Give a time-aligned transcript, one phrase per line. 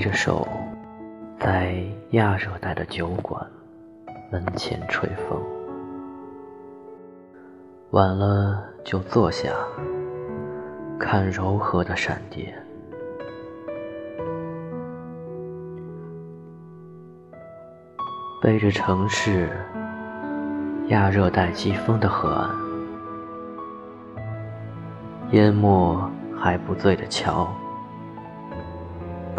[0.00, 0.48] 着手，
[1.38, 1.76] 在
[2.10, 3.46] 亚热带的酒馆
[4.32, 5.40] 门前吹风。
[7.90, 9.50] 晚了就坐下，
[10.98, 12.52] 看柔和的闪电。
[18.42, 19.50] 背着城市
[20.88, 22.50] 亚热带季风的河岸，
[25.32, 27.46] 淹没还不醉的桥，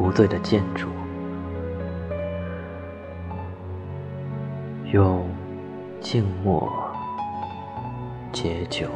[0.00, 0.88] 不醉的建筑，
[4.90, 5.28] 用
[6.00, 6.72] 静默
[8.32, 8.88] 解酒。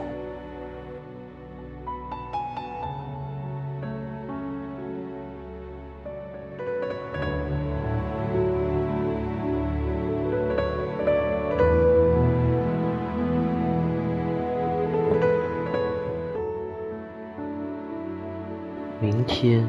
[19.03, 19.69] 明天，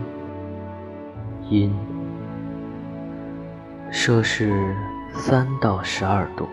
[1.48, 1.72] 阴，
[3.92, 4.76] 摄氏
[5.14, 6.50] 三到十二度。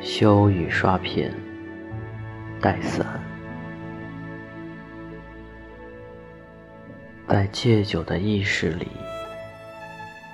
[0.00, 1.34] 修雨刷片，
[2.60, 3.04] 带伞，
[7.26, 8.86] 在戒酒的意识里，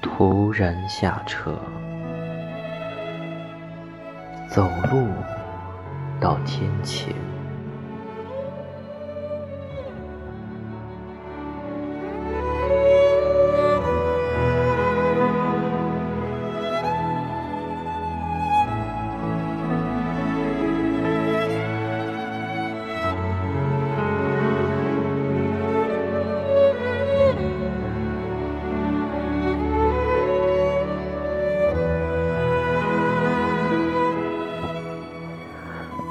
[0.03, 1.59] 突然下车，
[4.51, 5.09] 走路
[6.21, 7.15] 到天晴。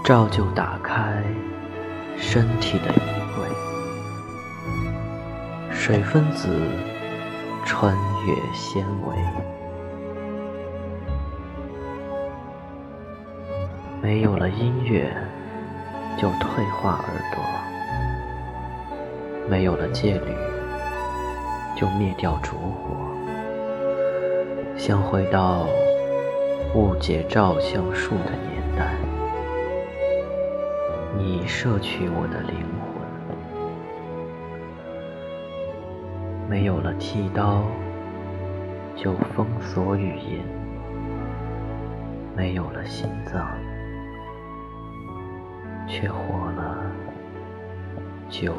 [0.04, 1.24] 照旧打开
[2.18, 3.00] 身体的衣
[3.36, 3.46] 柜，
[5.72, 6.50] 水分子
[7.64, 7.96] 穿
[8.26, 9.16] 越纤维，
[14.02, 15.16] 没有了音乐
[16.18, 17.44] 就退化耳朵，
[19.48, 20.34] 没有了戒律
[21.78, 22.96] 就灭掉烛火，
[24.76, 25.68] 想回到
[26.74, 28.61] 误解照相术的年。
[31.42, 32.64] 你摄取我的灵
[32.94, 33.02] 魂，
[36.48, 37.64] 没有了剃刀
[38.96, 40.46] 就封锁语言，
[42.38, 43.58] 没有了心脏
[45.88, 46.86] 却活了
[48.30, 48.54] 九。